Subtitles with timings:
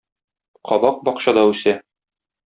[0.69, 1.75] Кабак бакчада үсә.